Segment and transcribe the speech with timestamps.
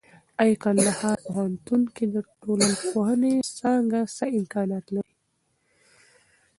[0.41, 5.15] اې کندهار پوهنتون کې د ټولنپوهنې څانګه څه امکانات لري؟